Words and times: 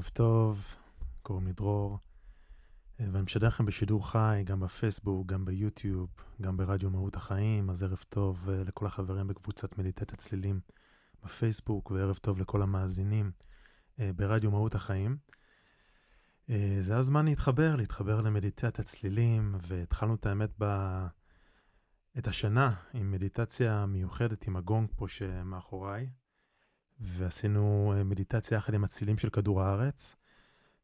ערב 0.00 0.08
טוב, 0.12 0.76
קוראים 1.22 1.46
לי 1.46 1.52
דרור, 1.52 1.98
אה, 3.00 3.06
ואני 3.12 3.22
משדר 3.22 3.46
לכם 3.46 3.66
בשידור 3.66 4.10
חי, 4.10 4.42
גם 4.44 4.60
בפייסבוק, 4.60 5.26
גם 5.26 5.44
ביוטיוב, 5.44 6.10
גם 6.42 6.56
ברדיו 6.56 6.90
מהות 6.90 7.16
החיים, 7.16 7.70
אז 7.70 7.82
ערב 7.82 8.04
טוב 8.08 8.50
אה, 8.50 8.62
לכל 8.64 8.86
החברים 8.86 9.26
בקבוצת 9.26 9.78
מדיטת 9.78 10.12
הצלילים 10.12 10.60
בפייסבוק, 11.24 11.90
וערב 11.90 12.16
טוב 12.16 12.38
לכל 12.38 12.62
המאזינים 12.62 13.30
אה, 14.00 14.10
ברדיו 14.16 14.50
מהות 14.50 14.74
החיים. 14.74 15.16
זה 16.80 16.96
הזמן 16.96 17.24
להתחבר, 17.24 17.76
להתחבר 17.76 18.20
למדיטת 18.20 18.78
הצלילים, 18.78 19.54
והתחלנו 19.62 20.14
את 20.14 20.26
האמת 20.26 20.50
ב... 20.58 20.64
את 22.18 22.28
השנה 22.28 22.74
עם 22.94 23.10
מדיטציה 23.10 23.86
מיוחדת 23.86 24.46
עם 24.46 24.56
הגונג 24.56 24.88
פה 24.96 25.08
שמאחוריי. 25.08 26.10
ועשינו 27.00 27.94
אה, 27.96 28.04
מדיטציה 28.04 28.56
יחד 28.56 28.74
עם 28.74 28.84
הצילים 28.84 29.18
של 29.18 29.30
כדור 29.30 29.62
הארץ. 29.62 30.16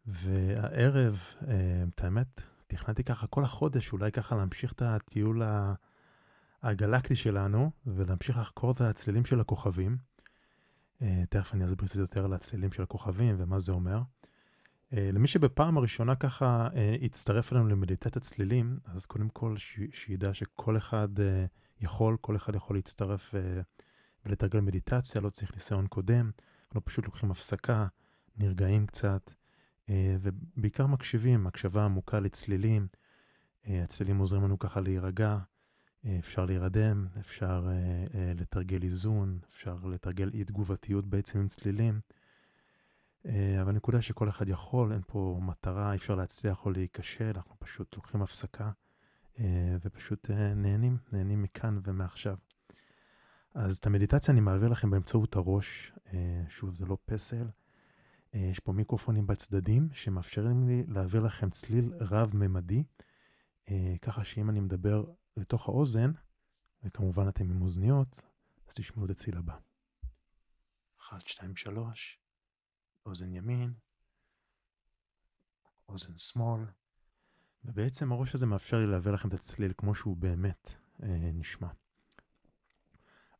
והערב, 0.06 1.20
אה, 1.48 1.54
את 1.94 2.04
האמת, 2.04 2.42
תכננתי 2.66 3.04
ככה 3.04 3.26
כל 3.26 3.44
החודש, 3.44 3.92
אולי 3.92 4.12
ככה 4.12 4.36
להמשיך 4.36 4.72
את 4.72 4.82
הטיול 4.82 5.42
הגלקטי 6.62 7.16
שלנו, 7.16 7.70
ולהמשיך 7.86 8.38
לחקור 8.38 8.72
את 8.72 8.80
הצלילים 8.80 9.24
של 9.24 9.40
הכוכבים. 9.40 9.96
אה, 11.02 11.24
תכף 11.30 11.54
אני 11.54 11.64
אסביר 11.64 11.88
קצת 11.88 11.96
יותר 11.96 12.24
על 12.24 12.32
הצלילים 12.32 12.72
של 12.72 12.82
הכוכבים 12.82 13.36
ומה 13.38 13.58
זה 13.58 13.72
אומר. 13.72 14.00
למי 14.92 15.28
שבפעם 15.28 15.78
הראשונה 15.78 16.14
ככה 16.14 16.68
הצטרף 17.02 17.52
אלינו 17.52 17.68
למדיטת 17.68 18.16
הצלילים, 18.16 18.78
אז 18.84 19.06
קודם 19.06 19.28
כל 19.28 19.54
שידע 19.92 20.34
שכל 20.34 20.76
אחד 20.76 21.08
יכול, 21.80 22.16
כל 22.20 22.36
אחד 22.36 22.54
יכול 22.54 22.76
להצטרף 22.76 23.34
ולתרגל 24.26 24.60
מדיטציה, 24.60 25.20
לא 25.20 25.30
צריך 25.30 25.52
ניסיון 25.54 25.86
קודם, 25.86 26.30
אנחנו 26.66 26.84
פשוט 26.84 27.04
לוקחים 27.04 27.30
הפסקה, 27.30 27.86
נרגעים 28.38 28.86
קצת, 28.86 29.32
אה, 29.88 30.16
ובעיקר 30.20 30.86
מקשיבים, 30.86 31.46
הקשבה 31.46 31.84
עמוקה 31.84 32.20
לצלילים. 32.20 32.86
אה, 33.68 33.82
הצלילים 33.82 34.18
עוזרים 34.18 34.42
לנו 34.42 34.58
ככה 34.58 34.80
להירגע, 34.80 35.38
אה, 36.06 36.16
אפשר 36.18 36.44
להירדם, 36.44 37.06
אפשר 37.20 37.68
לתרגל 38.34 38.82
איזון, 38.82 39.38
אפשר 39.52 39.76
לתרגל 39.84 40.30
אי 40.34 40.44
תגובתיות 40.44 41.06
בעצם 41.06 41.38
עם 41.38 41.48
צלילים. 41.48 42.00
אבל 43.60 43.68
הנקודה 43.68 44.02
שכל 44.02 44.28
אחד 44.28 44.48
יכול, 44.48 44.92
אין 44.92 45.02
פה 45.06 45.38
מטרה, 45.42 45.92
אי 45.92 45.96
אפשר 45.96 46.14
להצליח 46.14 46.66
או 46.66 46.70
להיכשל, 46.70 47.32
אנחנו 47.36 47.54
פשוט 47.58 47.96
לוקחים 47.96 48.22
הפסקה 48.22 48.70
ופשוט 49.84 50.30
נהנים, 50.30 50.98
נהנים 51.12 51.42
מכאן 51.42 51.78
ומעכשיו. 51.82 52.36
אז 53.58 53.76
את 53.76 53.86
המדיטציה 53.86 54.32
אני 54.32 54.40
מעביר 54.40 54.68
לכם 54.68 54.90
באמצעות 54.90 55.36
הראש, 55.36 55.92
אה, 56.06 56.44
שוב, 56.48 56.74
זה 56.74 56.86
לא 56.86 56.98
פסל. 57.04 57.48
אה, 58.34 58.40
יש 58.40 58.60
פה 58.60 58.72
מיקרופונים 58.72 59.26
בצדדים 59.26 59.88
שמאפשרים 59.92 60.68
לי 60.68 60.84
להעביר 60.88 61.20
לכם 61.20 61.50
צליל 61.50 61.92
רב-ממדי, 62.00 62.84
אה, 63.68 63.94
ככה 64.02 64.24
שאם 64.24 64.50
אני 64.50 64.60
מדבר 64.60 65.04
לתוך 65.36 65.68
האוזן, 65.68 66.12
וכמובן 66.82 67.28
אתם 67.28 67.50
עם 67.50 67.62
אוזניות, 67.62 68.22
אז 68.68 68.74
תשמעו 68.74 69.06
את 69.06 69.10
הצליל 69.10 69.36
הבא. 69.36 69.56
1, 71.00 71.28
2, 71.28 71.56
3, 71.56 72.18
אוזן 73.06 73.34
ימין, 73.34 73.74
אוזן 75.88 76.16
שמאל, 76.16 76.64
ובעצם 77.64 78.12
הראש 78.12 78.34
הזה 78.34 78.46
מאפשר 78.46 78.78
לי 78.78 78.86
להעביר 78.86 79.12
לכם 79.12 79.28
את 79.28 79.34
הצליל 79.34 79.72
כמו 79.76 79.94
שהוא 79.94 80.16
באמת 80.16 80.74
נשמע. 81.34 81.68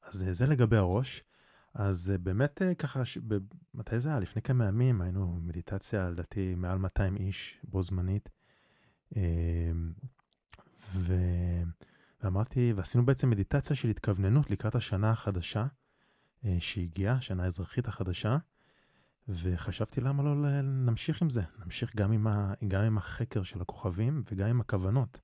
אז 0.06 0.22
אה, 0.22 0.32
זה 0.32 0.46
לגבי 0.46 0.76
הראש. 0.76 1.24
אז 1.74 2.10
אה, 2.10 2.18
באמת 2.18 2.62
אה, 2.62 2.74
ככה, 2.74 3.04
ש... 3.04 3.18
מתי 3.74 4.00
זה 4.00 4.08
היה? 4.08 4.20
לפני 4.20 4.42
כמה 4.42 4.66
ימים 4.66 5.00
היינו 5.00 5.38
מדיטציה, 5.42 6.10
לדעתי, 6.10 6.54
מעל 6.54 6.78
200 6.78 7.16
איש 7.16 7.60
בו 7.64 7.82
זמנית. 7.82 8.28
ו... 10.94 11.14
ואמרתי, 12.22 12.72
ועשינו 12.76 13.06
בעצם 13.06 13.30
מדיטציה 13.30 13.76
של 13.76 13.88
התכווננות 13.88 14.50
לקראת 14.50 14.74
השנה 14.74 15.10
החדשה 15.10 15.66
שהגיעה, 16.58 17.16
השנה 17.16 17.44
האזרחית 17.44 17.88
החדשה, 17.88 18.36
וחשבתי 19.28 20.00
למה 20.00 20.22
לא 20.22 20.62
נמשיך 20.62 21.22
עם 21.22 21.30
זה, 21.30 21.42
נמשיך 21.64 21.96
גם 21.96 22.12
עם, 22.12 22.26
ה... 22.26 22.54
גם 22.68 22.82
עם 22.82 22.98
החקר 22.98 23.42
של 23.42 23.60
הכוכבים 23.60 24.22
וגם 24.30 24.48
עם 24.48 24.60
הכוונות 24.60 25.20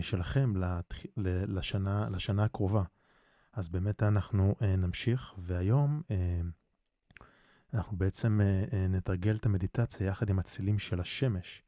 שלכם 0.00 0.52
לשנה, 1.16 2.08
לשנה 2.10 2.44
הקרובה. 2.44 2.82
אז 3.52 3.68
באמת 3.68 4.02
אנחנו 4.02 4.54
uh, 4.58 4.64
נמשיך, 4.64 5.34
והיום 5.38 6.02
uh, 6.08 6.12
אנחנו 7.74 7.96
בעצם 7.96 8.40
uh, 8.40 8.74
נתרגל 8.76 9.36
את 9.36 9.46
המדיטציה 9.46 10.06
יחד 10.06 10.30
עם 10.30 10.38
הצילים 10.38 10.78
של 10.78 11.00
השמש. 11.00 11.62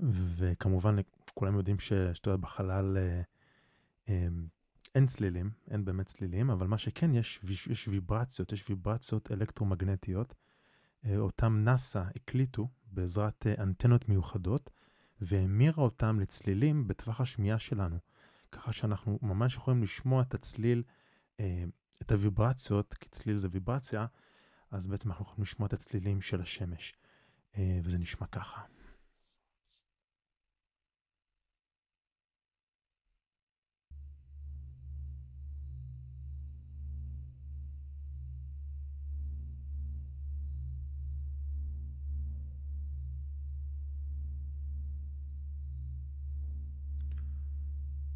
וכמובן, 0.00 0.96
כולם 1.34 1.56
יודעים 1.56 1.78
שאתה 1.78 2.30
יודע, 2.30 2.36
בחלל 2.36 2.98
אין 4.94 5.06
צלילים, 5.06 5.50
אין 5.70 5.84
באמת 5.84 6.06
צלילים, 6.06 6.50
אבל 6.50 6.66
מה 6.66 6.78
שכן, 6.78 7.14
יש, 7.14 7.40
יש 7.70 7.88
ויברציות, 7.88 8.52
יש 8.52 8.70
ויברציות 8.70 9.32
אלקטרומגנטיות. 9.32 10.34
אותם 11.16 11.64
נאסא 11.64 12.02
הקליטו 12.16 12.68
בעזרת 12.86 13.46
אנטנות 13.58 14.08
מיוחדות, 14.08 14.70
והמירה 15.20 15.84
אותם 15.84 16.20
לצלילים 16.20 16.88
בטווח 16.88 17.20
השמיעה 17.20 17.58
שלנו. 17.58 17.98
ככה 18.54 18.72
שאנחנו 18.72 19.18
ממש 19.22 19.54
יכולים 19.54 19.82
לשמוע 19.82 20.22
את 20.22 20.34
הצליל, 20.34 20.82
אה, 21.40 21.64
את 22.02 22.12
הוויברציות, 22.12 22.94
כי 22.94 23.08
צליל 23.08 23.36
זה 23.36 23.48
ויברציה, 23.50 24.06
אז 24.70 24.86
בעצם 24.86 25.08
אנחנו 25.10 25.24
יכולים 25.24 25.42
לשמוע 25.42 25.66
את 25.66 25.72
הצלילים 25.72 26.20
של 26.20 26.40
השמש, 26.40 26.94
אה, 27.56 27.78
וזה 27.82 27.98
נשמע 27.98 28.26
ככה. 28.26 28.60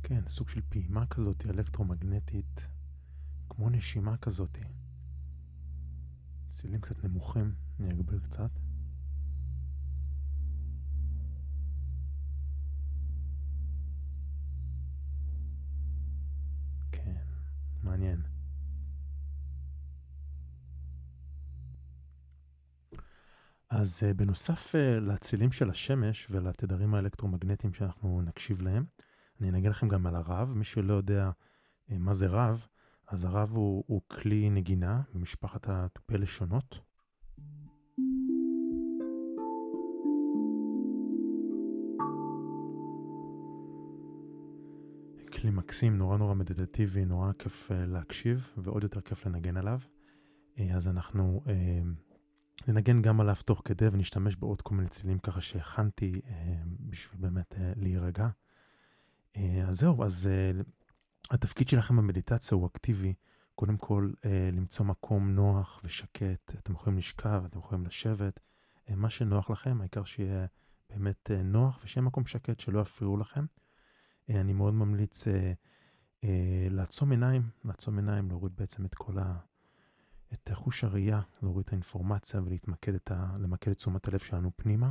כן, 0.08 0.28
סוג 0.28 0.48
של 0.48 0.60
פעימה 0.68 1.06
כזאת 1.06 1.46
אלקטרומגנטית, 1.46 2.68
כמו 3.48 3.70
נשימה 3.70 4.16
כזאת. 4.16 4.58
צילים 6.48 6.80
קצת 6.80 7.04
נמוכים, 7.04 7.54
אני 7.80 7.92
אגבר 7.92 8.18
קצת. 8.18 8.50
כן, 16.92 17.22
מעניין. 17.82 18.22
אז 23.70 24.02
uh, 24.02 24.14
בנוסף 24.14 24.74
uh, 24.74 25.00
לצילים 25.00 25.52
של 25.52 25.70
השמש 25.70 26.26
ולתדרים 26.30 26.94
האלקטרומגנטיים 26.94 27.74
שאנחנו 27.74 28.22
נקשיב 28.22 28.60
להם, 28.60 28.84
אני 29.40 29.50
אנגן 29.50 29.70
לכם 29.70 29.88
גם 29.88 30.06
על 30.06 30.14
הרב, 30.14 30.52
מי 30.54 30.64
שלא 30.64 30.94
יודע 30.94 31.30
אה, 31.90 31.98
מה 31.98 32.14
זה 32.14 32.26
רב, 32.26 32.66
אז 33.08 33.24
הרב 33.24 33.50
הוא, 33.50 33.84
הוא 33.86 34.02
כלי 34.08 34.50
נגינה 34.50 35.02
במשפחת 35.14 35.68
התופי 35.68 36.18
לשונות. 36.18 36.80
כלי 45.32 45.50
מקסים, 45.50 45.98
נורא 45.98 46.16
נורא 46.16 46.34
מדיטטיבי, 46.34 47.04
נורא 47.04 47.32
כיף 47.32 47.70
uh, 47.70 47.74
להקשיב, 47.74 48.52
ועוד 48.56 48.82
יותר 48.82 49.00
כיף 49.00 49.26
לנגן 49.26 49.56
עליו. 49.56 49.78
Uh, 50.56 50.60
אז 50.74 50.88
אנחנו 50.88 51.42
uh, 51.44 51.48
ננגן 52.68 53.02
גם 53.02 53.20
עליו 53.20 53.34
תוך 53.44 53.62
כדי 53.64 53.88
ונשתמש 53.88 54.36
בעוד 54.36 54.62
כל 54.62 54.74
מיני 54.74 54.88
צלילים 54.88 55.18
ככה 55.18 55.40
שהכנתי 55.40 56.20
אה, 56.26 56.54
בשביל 56.80 57.20
באמת 57.20 57.54
אה, 57.58 57.72
להירגע. 57.76 58.28
אה, 59.36 59.64
אז 59.68 59.78
זהו, 59.78 60.04
אז 60.04 60.26
אה, 60.26 60.60
התפקיד 61.30 61.68
שלכם 61.68 61.96
במדיטציה 61.96 62.56
הוא 62.56 62.66
אקטיבי. 62.66 63.14
קודם 63.54 63.76
כל, 63.76 64.10
אה, 64.24 64.50
למצוא 64.52 64.86
מקום 64.86 65.30
נוח 65.30 65.80
ושקט. 65.84 66.54
אתם 66.58 66.72
יכולים 66.72 66.98
לשכב, 66.98 67.42
אתם 67.44 67.58
יכולים 67.58 67.86
לשבת, 67.86 68.40
מה 68.90 69.10
שנוח 69.10 69.50
לכם, 69.50 69.80
העיקר 69.80 70.04
שיהיה 70.04 70.46
באמת 70.90 71.30
נוח 71.44 71.80
ושיהיה 71.84 72.04
מקום 72.06 72.26
שקט, 72.26 72.60
שלא 72.60 72.80
יפריעו 72.80 73.16
לכם. 73.16 73.44
אני 74.28 74.52
מאוד 74.52 74.74
ממליץ 74.74 75.24
לעצום 76.70 77.10
עיניים, 77.10 77.50
לעצום 77.64 77.98
עיניים, 77.98 78.28
להוריד 78.28 78.52
בעצם 78.56 78.84
את 78.84 78.94
כל 78.94 79.18
ה... 79.18 79.38
את 80.32 80.50
חוש 80.52 80.84
הראייה, 80.84 81.20
להוריד 81.42 81.64
את 81.66 81.72
האינפורמציה 81.72 82.42
ולהתמקד 82.42 82.94
את 82.94 83.10
ה... 83.10 83.36
למקד 83.38 83.70
את 83.70 83.76
תשומת 83.76 84.08
הלב 84.08 84.18
שלנו 84.18 84.50
פנימה. 84.56 84.90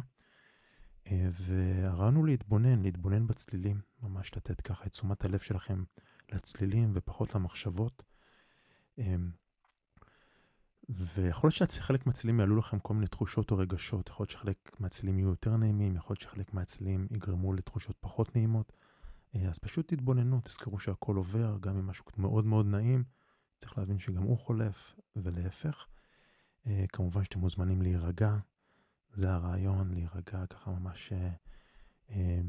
אה, 1.12 1.28
והרעיון 1.32 2.16
הוא 2.16 2.28
להתבונן, 2.28 2.82
להתבונן 2.82 3.28
בצלילים, 3.28 3.82
ממש 4.04 4.38
לתת 4.38 4.62
ככה 4.62 4.86
את 4.86 4.92
תשומת 4.92 5.26
הלב 5.26 5.40
שלכם 5.40 5.84
לצלילים 6.32 6.92
ופחות 6.94 7.36
למחשבות. 7.36 8.04
אה, 9.00 9.16
ויכול 10.90 11.50
להיות 11.60 11.72
שחלק 11.72 12.06
מהצלילים 12.06 12.40
יעלו 12.40 12.56
לכם 12.56 12.80
כל 12.80 12.94
מיני 12.94 13.08
תחושות 13.08 13.52
או 13.52 13.58
רגשות, 13.58 14.10
יכול 14.10 14.24
להיות 14.24 14.32
שחלק 14.32 14.72
מהצלילים 14.80 15.20
יהיו 15.20 15.30
יותר 15.30 15.58
נעימים, 15.58 15.96
יכול 15.96 16.14
להיות 16.14 16.22
שחלק 16.22 16.54
מהצלילים 16.54 17.08
יגרמו 17.12 17.54
לתחושות 17.54 17.96
פחות 18.00 18.36
נעימות. 18.36 18.74
אה, 19.36 19.50
אז 19.50 19.60
פשוט 19.60 19.94
תתבוננו, 19.94 20.40
תזכרו 20.44 20.80
שהכל 20.80 21.16
עובר, 21.16 21.58
גם 21.60 21.78
אם 21.78 21.88
משהו 21.88 22.06
מאוד 22.18 22.46
מאוד 22.46 22.66
נעים, 22.66 23.04
צריך 23.58 23.78
להבין 23.78 24.00
שגם 24.00 24.24
הוא 24.24 24.38
חולף, 24.38 24.96
ולהפך. 25.16 25.88
אה, 26.68 26.86
כמובן 26.94 27.24
שאתם 27.24 27.40
מוזמנים 27.40 27.82
להירגע, 27.82 28.38
זה 29.18 29.34
הרעיון, 29.34 29.94
להירגע 29.94 30.46
ככה 30.50 30.72
ממש... 30.72 31.14
אה, 32.10 32.42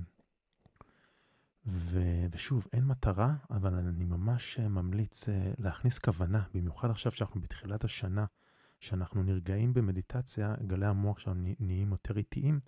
ו, 1.67 2.01
ושוב, 2.31 2.67
אין 2.73 2.85
מטרה, 2.85 3.35
אבל 3.51 3.75
אני 3.75 4.05
ממש 4.05 4.59
ממליץ 4.59 5.29
להכניס 5.59 5.99
כוונה, 5.99 6.43
במיוחד 6.55 6.91
עכשיו 6.91 7.13
שאנחנו 7.13 7.41
בתחילת 7.41 7.85
השנה, 7.85 8.25
שאנחנו 8.81 9.23
נרגעים 9.23 9.75
במדיטציה, 9.75 10.55
גלי 10.67 10.87
המוח 10.87 11.19
שלנו 11.19 11.55
נהיים 11.61 11.91
יותר 11.91 12.19
איטיים, 12.19 12.61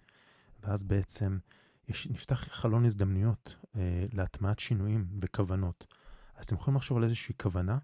ואז 0.63 0.85
בעצם 0.85 1.39
יש, 1.89 2.07
נפתח 2.07 2.49
חלון 2.51 2.85
הזדמנויות 2.85 3.57
אה, 3.77 4.07
להטמעת 4.13 4.59
שינויים 4.59 5.07
וכוונות. 5.21 5.87
אז 6.35 6.45
אתם 6.45 6.55
יכולים 6.55 6.77
לחשוב 6.77 6.97
על 6.99 7.05
איזושהי 7.05 7.35
כוונה 7.43 7.79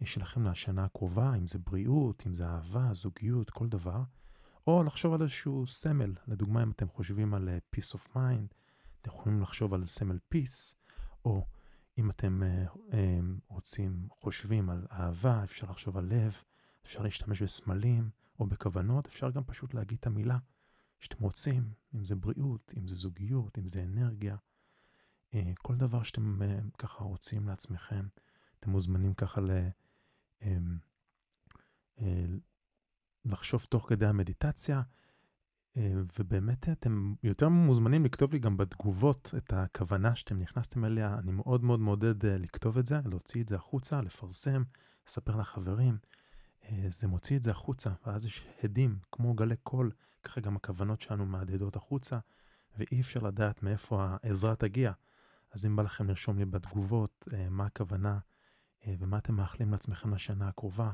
אה, 0.00 0.06
שלכם 0.06 0.46
לשנה 0.46 0.84
הקרובה, 0.84 1.34
אם 1.34 1.46
זה 1.46 1.58
בריאות, 1.58 2.22
אם 2.26 2.34
זה 2.34 2.46
אהבה, 2.46 2.94
זוגיות, 2.94 3.50
כל 3.50 3.68
דבר, 3.68 4.02
או 4.66 4.82
לחשוב 4.82 5.14
על 5.14 5.22
איזשהו 5.22 5.66
סמל. 5.66 6.14
לדוגמה, 6.26 6.62
אם 6.62 6.70
אתם 6.70 6.88
חושבים 6.88 7.34
על 7.34 7.48
uh, 7.48 7.76
peace 7.76 7.94
of 7.94 8.16
mind, 8.16 8.54
אתם 9.00 9.10
יכולים 9.10 9.40
לחשוב 9.42 9.74
על 9.74 9.86
סמל 9.86 10.18
peace, 10.34 10.74
או 11.24 11.46
אם 11.98 12.10
אתם 12.10 12.42
uh, 12.42 12.76
um, 12.76 12.94
רוצים, 13.48 14.08
חושבים 14.10 14.70
על 14.70 14.86
אהבה, 14.92 15.44
אפשר 15.44 15.70
לחשוב 15.70 15.96
על 15.96 16.04
לב, 16.04 16.42
אפשר 16.84 17.02
להשתמש 17.02 17.42
בסמלים 17.42 18.10
או 18.40 18.46
בכוונות, 18.46 19.06
אפשר 19.06 19.30
גם 19.30 19.44
פשוט 19.44 19.74
להגיד 19.74 19.98
את 20.00 20.06
המילה. 20.06 20.38
שאתם 21.00 21.24
רוצים, 21.24 21.72
אם 21.94 22.04
זה 22.04 22.16
בריאות, 22.16 22.72
אם 22.76 22.88
זה 22.88 22.94
זוגיות, 22.94 23.58
אם 23.58 23.66
זה 23.66 23.82
אנרגיה, 23.82 24.36
אה, 25.34 25.52
כל 25.62 25.76
דבר 25.76 26.02
שאתם 26.02 26.42
אה, 26.42 26.58
ככה 26.78 27.04
רוצים 27.04 27.48
לעצמכם, 27.48 28.06
אתם 28.60 28.70
מוזמנים 28.70 29.14
ככה 29.14 29.40
ל... 29.40 29.50
אה, 33.26 33.32
לחשוב 33.32 33.66
תוך 33.68 33.88
כדי 33.88 34.06
המדיטציה, 34.06 34.82
ובאמת 36.18 36.68
אתם 36.68 37.14
יותר 37.22 37.48
מוזמנים 37.48 38.04
לכתוב 38.04 38.32
לי 38.32 38.38
גם 38.38 38.56
בתגובות 38.56 39.34
את 39.36 39.52
הכוונה 39.52 40.14
שאתם 40.14 40.38
נכנסתם 40.38 40.84
אליה. 40.84 41.18
אני 41.18 41.32
מאוד 41.32 41.64
מאוד 41.64 41.80
מעודד 41.80 42.26
לכתוב 42.26 42.78
את 42.78 42.86
זה, 42.86 43.00
להוציא 43.04 43.42
את 43.42 43.48
זה 43.48 43.56
החוצה, 43.56 44.00
לפרסם, 44.00 44.62
לספר 45.06 45.36
לחברים. 45.36 45.98
זה 46.88 47.06
מוציא 47.06 47.36
את 47.36 47.42
זה 47.42 47.50
החוצה, 47.50 47.90
ואז 48.06 48.26
יש 48.26 48.46
הדים, 48.62 48.98
כמו 49.12 49.34
גלי 49.34 49.56
קול, 49.56 49.90
ככה 50.22 50.40
גם 50.40 50.56
הכוונות 50.56 51.00
שלנו 51.00 51.26
מהדהדות 51.26 51.76
החוצה, 51.76 52.18
ואי 52.78 53.00
אפשר 53.00 53.20
לדעת 53.20 53.62
מאיפה 53.62 54.06
העזרה 54.22 54.56
תגיע. 54.56 54.92
אז 55.54 55.66
אם 55.66 55.76
בא 55.76 55.82
לכם 55.82 56.08
לרשום 56.08 56.38
לי 56.38 56.44
בתגובות 56.44 57.24
אה, 57.32 57.48
מה 57.50 57.66
הכוונה 57.66 58.18
אה, 58.86 58.94
ומה 58.98 59.18
אתם 59.18 59.34
מאחלים 59.34 59.70
לעצמכם 59.70 60.14
לשנה 60.14 60.48
הקרובה, 60.48 60.86
אה, 60.86 60.92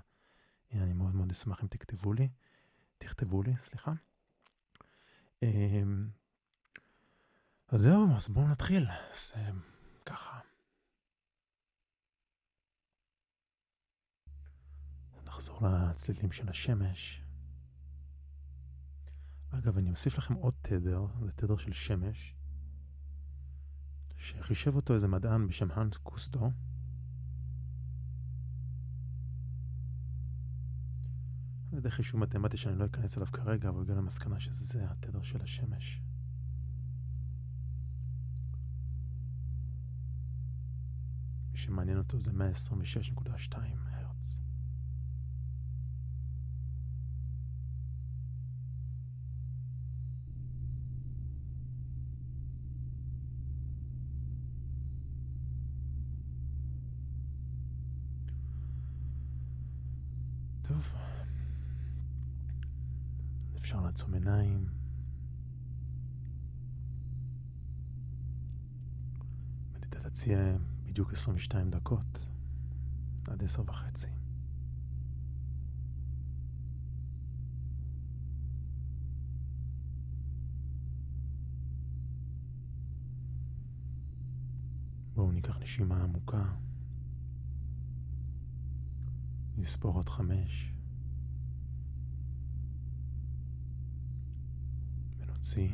אני 0.72 0.92
מאוד 0.92 1.14
מאוד 1.14 1.30
אשמח 1.30 1.62
אם 1.62 1.68
תכתבו 1.68 2.12
לי, 2.12 2.28
תכתבו 2.98 3.42
לי, 3.42 3.56
סליחה. 3.58 3.92
אה, 5.42 5.82
אז 7.68 7.80
זהו, 7.80 8.16
אז 8.16 8.28
בואו 8.28 8.48
נתחיל. 8.48 8.86
אז 8.88 9.32
אה, 9.36 9.50
ככה. 10.06 10.40
נחזור 15.26 15.68
לצלילים 15.68 16.32
של 16.32 16.48
השמש. 16.48 17.22
אגב, 19.50 19.78
אני 19.78 19.90
אוסיף 19.90 20.18
לכם 20.18 20.34
עוד 20.34 20.54
תדר, 20.62 21.06
זה 21.24 21.32
תדר 21.32 21.56
של 21.56 21.72
שמש, 21.72 22.34
שחישב 24.16 24.74
אותו 24.76 24.94
איזה 24.94 25.08
מדען 25.08 25.46
בשם 25.46 25.70
האנט 25.70 25.96
קוסטו. 25.96 26.50
ידי 31.80 31.90
חישוב 31.90 32.20
מתמטי 32.20 32.56
שאני 32.56 32.78
לא 32.78 32.84
אכנס 32.84 33.16
אליו 33.16 33.26
כרגע, 33.32 33.68
אבל 33.68 33.76
הוא 33.76 33.82
הגיע 33.82 33.94
למסקנה 33.94 34.40
שזה 34.40 34.90
התדר 34.90 35.22
של 35.22 35.42
השמש. 35.42 36.00
מי 41.52 41.58
שמעניין 41.58 41.98
אותו 41.98 42.20
זה 42.20 42.30
126.2 42.30 43.54
הרץ. 43.92 44.09
לעצום 64.00 64.14
עיניים. 64.14 64.68
מדיטציה 69.74 70.56
בדיוק 70.84 71.12
22 71.12 71.70
דקות, 71.70 72.26
עד 73.28 73.44
עשר 73.44 73.62
וחצי. 73.66 74.08
בואו 85.14 85.32
ניקח 85.32 85.58
נשימה 85.58 86.02
עמוקה. 86.02 86.44
נספור 89.56 89.94
עוד 89.94 90.08
חמש. 90.08 90.79
ונוציא. 95.40 95.68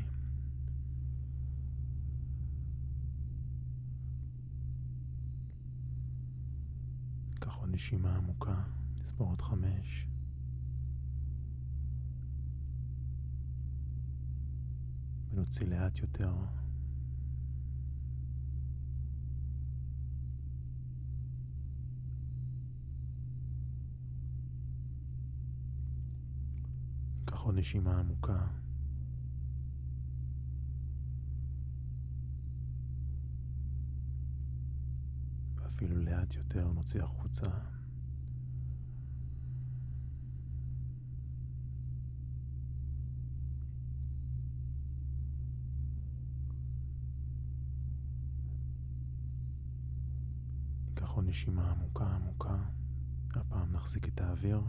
ניקח 7.32 7.54
עוד 7.54 7.70
נשימה 7.70 8.16
עמוקה, 8.16 8.62
נספור 9.00 9.28
עוד 9.28 9.42
חמש. 9.42 10.06
ונוציא 15.30 15.66
לאט 15.66 15.98
יותר. 15.98 16.34
עוד 27.46 27.58
נשימה 27.58 28.00
עמוקה. 28.00 28.65
אפילו 35.76 35.96
לאט 35.96 36.34
יותר, 36.34 36.72
נוציא 36.72 37.02
החוצה. 37.02 37.46
ניקח 50.88 51.10
עוד 51.10 51.24
נשימה 51.24 51.70
עמוקה 51.70 52.06
עמוקה, 52.06 52.56
הפעם 53.34 53.72
נחזיק 53.72 54.08
את 54.08 54.20
האוויר. 54.20 54.60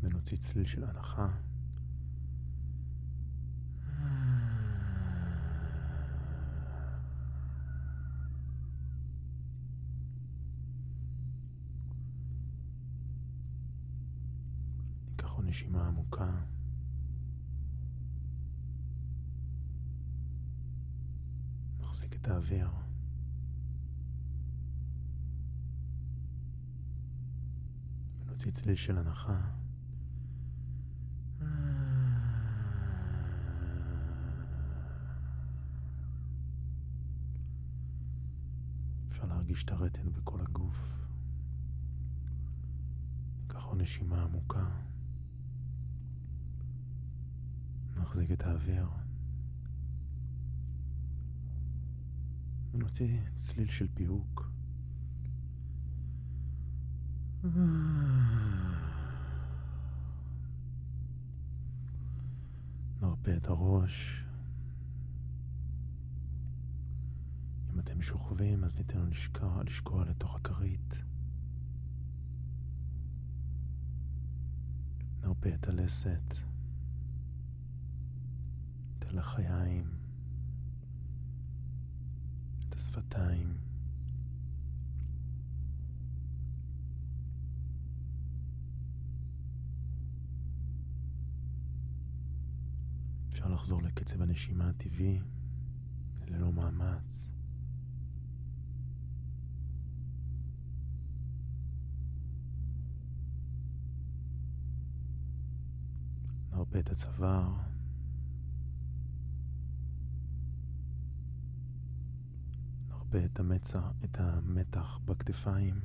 ונוציא 0.00 0.36
צליל 0.38 0.66
של 0.66 0.84
הנחה. 0.84 1.53
נשימה 15.54 15.86
עמוקה. 15.86 16.30
נחזיק 21.80 22.14
את 22.16 22.28
האוויר. 22.28 22.70
ונוציא 28.26 28.50
צליל 28.50 28.74
של 28.74 28.98
הנחה. 28.98 29.40
אפשר 39.08 39.24
להרגיש 39.26 39.64
את 39.64 39.70
הרטן 39.70 40.12
בכל 40.12 40.40
הגוף. 40.40 40.88
ניקח 43.42 43.64
עוד 43.64 43.80
נשימה 43.80 44.22
עמוקה. 44.22 44.93
נחזיק 48.04 48.30
את 48.30 48.42
האוויר. 48.42 48.88
ונוציא 52.72 53.20
צליל 53.34 53.70
של 53.70 53.88
פיהוק. 53.94 54.50
נרפה 63.00 63.36
את 63.36 63.46
הראש. 63.46 64.24
אם 67.72 67.80
אתם 67.80 68.02
שוכבים, 68.02 68.64
אז 68.64 68.78
ניתן 68.78 68.98
לו 68.98 69.06
לשקוע, 69.06 69.62
לשקוע 69.64 70.04
לתוך 70.04 70.36
הכרית. 70.36 70.94
נרפה 75.22 75.54
את 75.54 75.68
הלסת, 75.68 76.34
את 79.14 79.18
הלחיים, 79.18 79.84
את 82.68 82.74
השפתיים. 82.74 83.56
אפשר 93.28 93.48
לחזור 93.48 93.82
לקצב 93.82 94.22
הנשימה 94.22 94.68
הטבעי 94.68 95.20
ללא 96.26 96.52
מאמץ. 96.52 97.30
נרפה 106.52 106.78
את 106.78 106.90
הצוואר. 106.90 107.73
נרפה 113.14 113.26
את 113.26 113.40
המצח, 113.40 113.92
את 114.04 114.20
המתח 114.20 114.98
בכתפיים. 115.04 115.80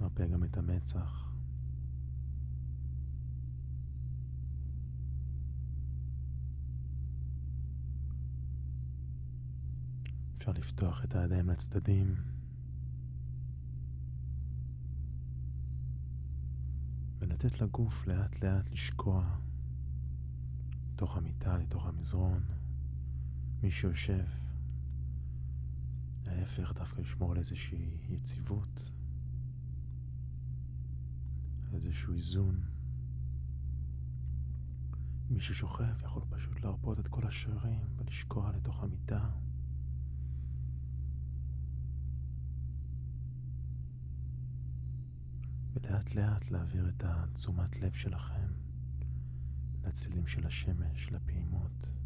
נרפה 0.00 0.26
גם 0.26 0.44
את 0.44 0.56
המצח. 0.56 1.32
אפשר 10.36 10.52
לפתוח 10.52 11.04
את 11.04 11.14
הידיים 11.14 11.48
לצדדים. 11.48 12.14
ולתת 17.18 17.60
לגוף 17.60 18.06
לאט 18.06 18.44
לאט 18.44 18.70
לשקוע 18.70 19.36
לתוך 20.92 21.16
המיטה, 21.16 21.58
לתוך 21.58 21.86
המזרון. 21.86 22.61
מי 23.62 23.70
שיושב, 23.70 24.24
ההפך, 26.26 26.72
דווקא 26.74 27.00
לשמור 27.00 27.32
על 27.32 27.38
איזושהי 27.38 27.98
יציבות, 28.08 28.92
איזשהו 31.72 32.14
איזון. 32.14 32.60
מי 35.30 35.40
ששוכב 35.40 36.02
יכול 36.04 36.22
פשוט 36.30 36.60
להרפות 36.60 37.00
את 37.00 37.08
כל 37.08 37.26
השרירים 37.26 37.86
ולשקוע 37.96 38.52
לתוך 38.52 38.82
המיטה. 38.82 39.30
ולאט 45.72 46.14
לאט 46.14 46.50
להעביר 46.50 46.88
את 46.88 47.04
התשומת 47.06 47.76
לב 47.76 47.92
שלכם 47.92 48.52
לצלילים 49.84 50.26
של 50.26 50.46
השמש, 50.46 51.12
לפעימות. 51.12 52.01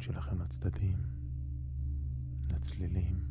המודעות 0.00 0.24
שלכם 0.24 0.42
לצדדים, 0.42 0.98
לצלילים. 2.52 3.24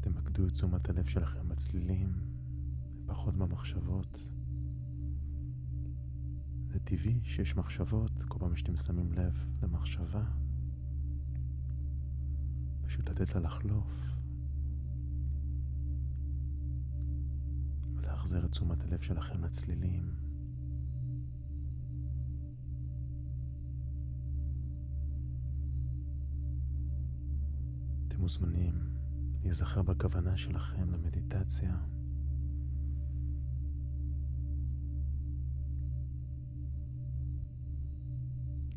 תמקדו 0.00 0.46
את 0.46 0.52
תשומת 0.52 0.88
הלב 0.88 1.04
שלכם 1.04 1.48
בצלילים, 1.48 2.12
פחות 3.06 3.36
במחשבות. 3.36 4.28
זה 6.66 6.78
טבעי 6.78 7.20
שיש 7.24 7.56
מחשבות, 7.56 8.12
כל 8.28 8.38
פעם 8.38 8.56
שאתם 8.56 8.76
שמים 8.76 9.12
לב 9.12 9.46
למחשבה, 9.62 10.24
פשוט 12.86 13.08
לתת 13.08 13.34
לה 13.34 13.40
לחלוף. 13.40 14.21
ולהחזיר 18.32 18.44
את 18.46 18.50
תשומת 18.50 18.84
הלב 18.84 19.00
שלכם 19.00 19.44
לצלילים. 19.44 20.14
אתם 28.08 28.20
מוזמנים 28.20 28.74
להיזכר 29.42 29.82
בכוונה 29.82 30.36
שלכם 30.36 30.90
למדיטציה. 30.90 31.76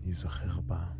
להיזכר 0.04 0.62
בה. 0.62 0.94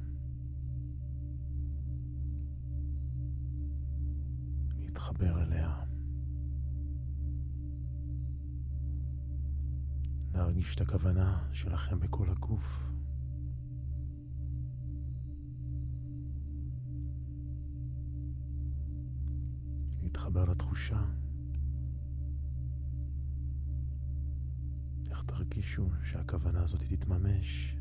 להתחבר 4.78 5.44
אליה. 5.44 5.85
להרגיש 10.36 10.76
את 10.76 10.82
הכוונה 10.82 11.48
שלכם 11.52 12.00
בכל 12.00 12.30
הגוף. 12.30 12.84
להתחבר 20.04 20.46
לתחושה. 20.46 21.02
איך 25.10 25.24
תרגישו 25.26 25.90
שהכוונה 26.04 26.64
הזאת 26.64 26.82
תתממש 26.90 27.78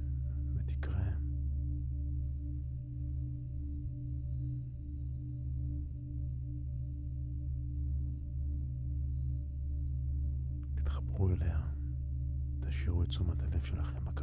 שלכם 13.74 14.13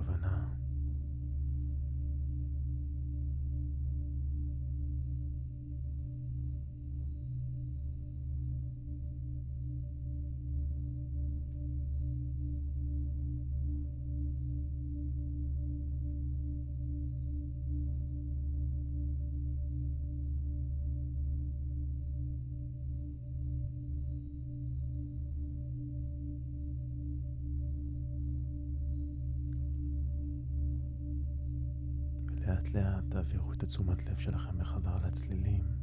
לאט 32.51 32.73
לאט 32.73 33.03
תעבירו 33.09 33.53
את 33.53 33.63
התשומת 33.63 34.05
לב 34.05 34.17
שלכם 34.17 34.57
בחזרה 34.57 34.99
לצלילים. 35.07 35.80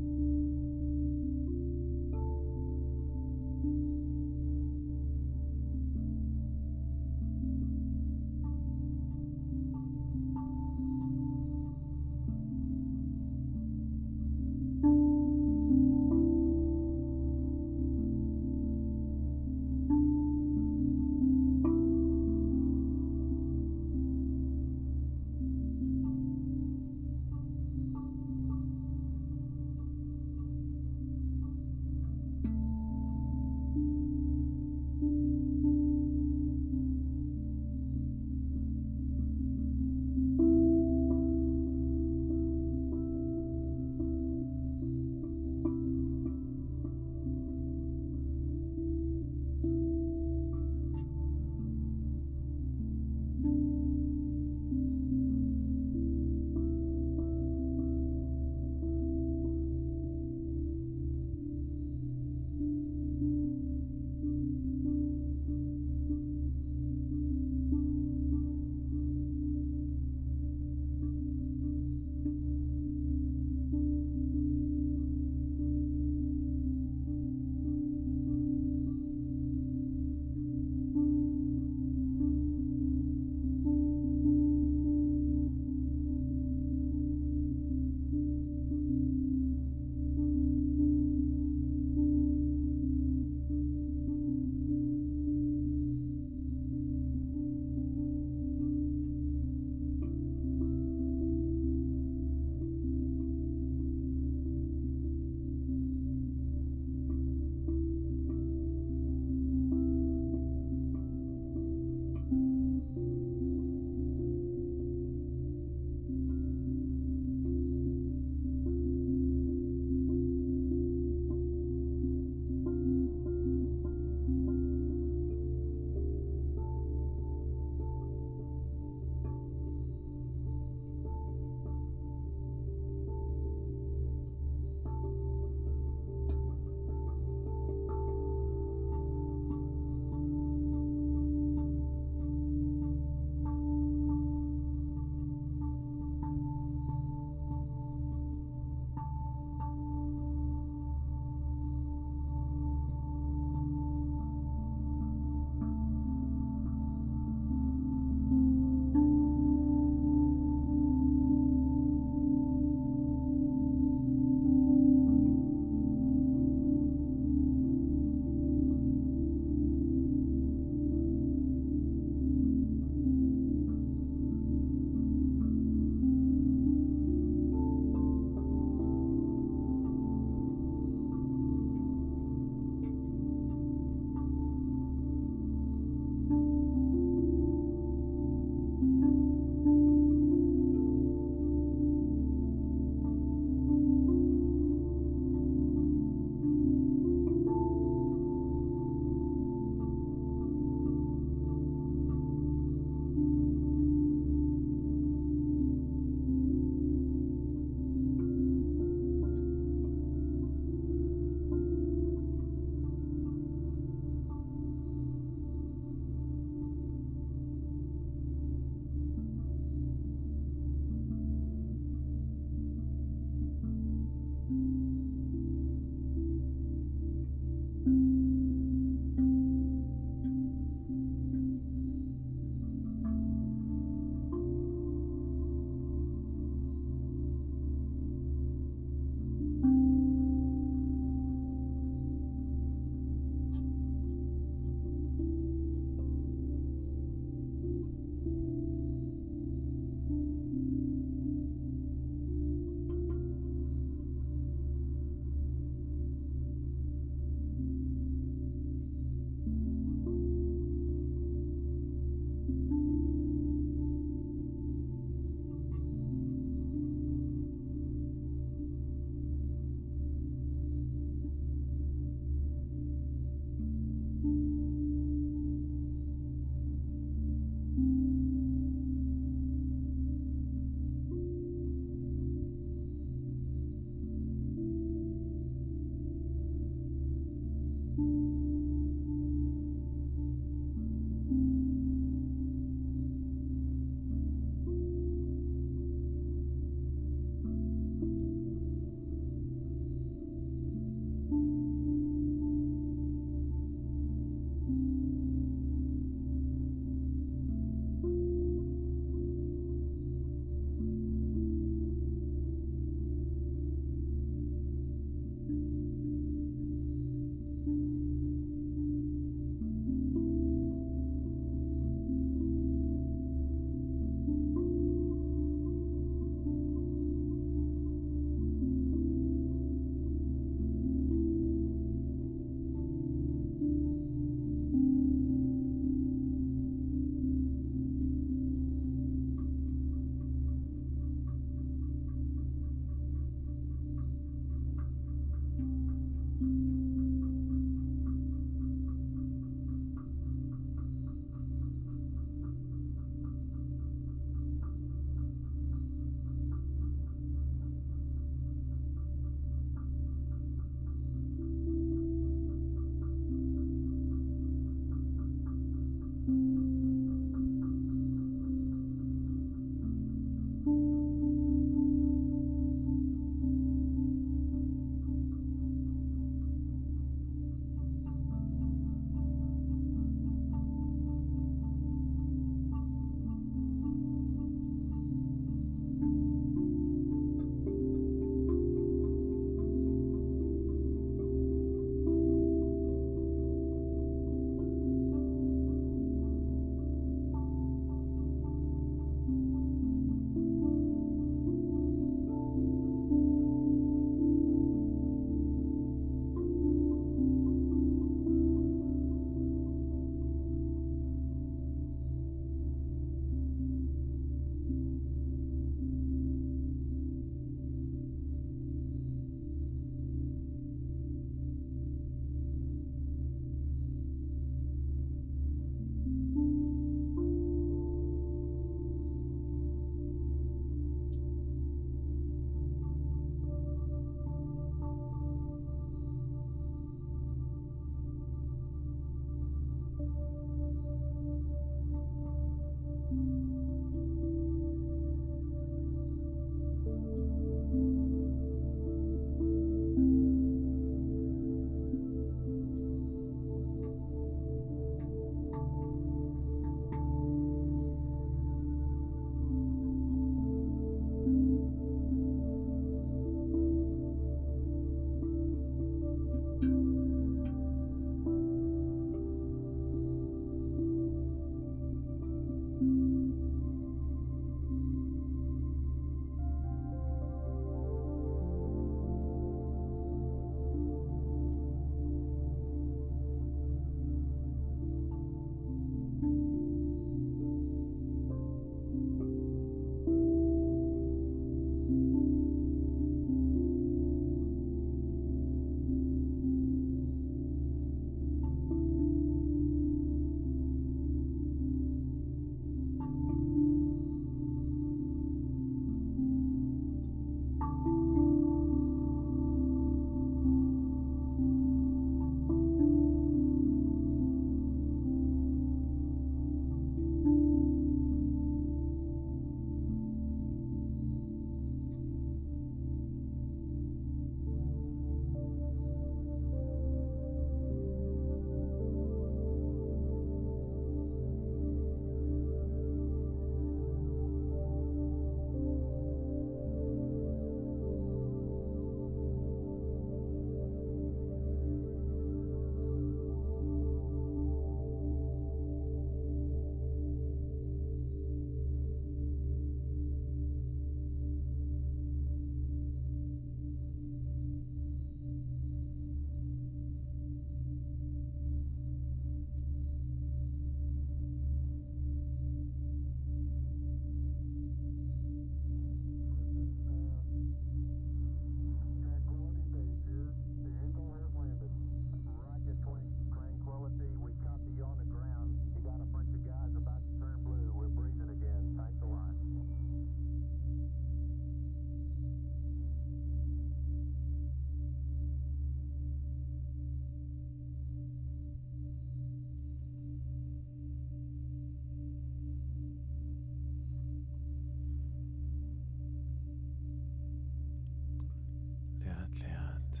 לאט 599.30 599.42
לאט. 599.42 600.00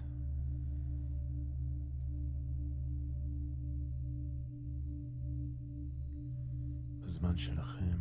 בזמן 7.00 7.36
שלכם. 7.36 7.98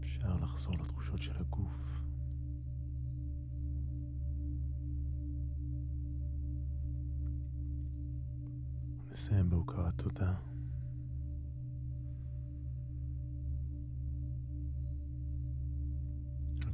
אפשר 0.00 0.36
לחזור 0.36 0.74
לתחושות 0.74 1.22
של 1.22 1.36
הגוף. 1.36 2.00
נסיים 9.12 9.50
בהוקרת 9.50 9.98
תודה. 9.98 10.55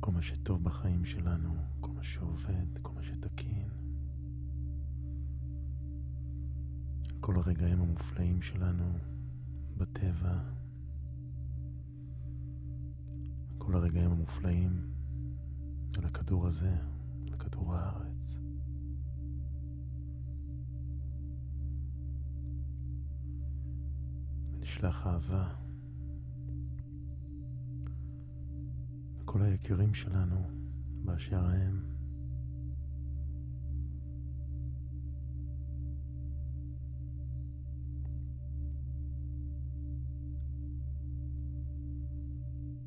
כל 0.04 0.12
מה 0.12 0.22
שטוב 0.22 0.64
בחיים 0.64 1.04
שלנו, 1.04 1.56
כל 1.80 1.90
מה 1.90 2.02
שעובד, 2.02 2.78
כל 2.82 2.92
מה 2.94 3.02
שתקין. 3.02 3.68
כל 7.20 7.36
הרגעים 7.36 7.80
המופלאים 7.80 8.42
שלנו 8.42 8.98
בטבע. 9.76 10.38
כל 13.58 13.74
הרגעים 13.74 14.10
המופלאים 14.10 14.92
על 15.98 16.04
הכדור 16.04 16.46
הזה, 16.46 16.76
על 17.32 17.38
כדור 17.38 17.74
הארץ. 17.74 18.38
ונשלח 24.52 25.06
אהבה 25.06 25.61
לכל 29.32 29.42
היקירים 29.42 29.94
שלנו 29.94 30.50
באשר 31.04 31.44
הם. 31.44 31.82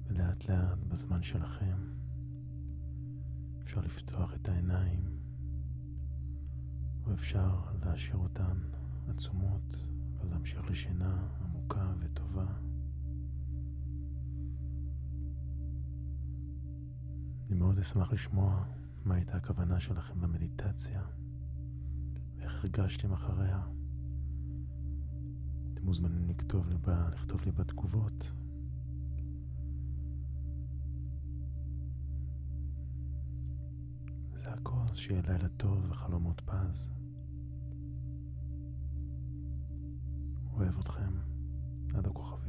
ולאט 0.08 0.50
לאט 0.50 0.78
בזמן 0.88 1.24
שלכם 1.24 1.78
אפשר 3.64 3.82
לפתוח 3.82 4.34
את 4.34 4.50
העיניים 4.50 5.02
ואפשר 7.04 7.64
להשאיר 7.86 8.18
אותן 8.18 8.58
עצומות 9.08 9.88
ולהמשיך 10.20 10.70
לשינה 10.70 11.28
עמוקה 11.42 11.94
וטובה. 12.00 12.65
אני 17.56 17.64
מאוד 17.64 17.80
אשמח 17.80 18.14
לשמוע 18.14 18.64
מה 19.06 19.16
הייתה 19.16 19.38
הכוונה 19.38 19.80
שלכם 19.80 20.22
למדיטציה 20.22 21.02
ואיך 22.38 22.64
הרגשתם 22.64 23.14
אחריה. 23.14 23.62
אתם 25.74 25.86
מוזמנים 25.86 26.30
לכתוב 26.30 26.70
לי, 26.70 26.76
ב, 26.78 26.90
לכתוב 26.90 27.42
לי 27.46 27.52
בתגובות. 27.52 28.32
זה 34.34 34.54
הכל, 34.54 34.82
אז 34.92 34.98
שיהיה 34.98 35.22
לילה 35.22 35.50
טוב 35.50 35.86
וחלומות 35.90 36.42
פז. 36.46 36.90
אוהב 40.54 40.80
אתכם 40.80 41.12
עד 41.94 42.08
הכוכבים. 42.08 42.45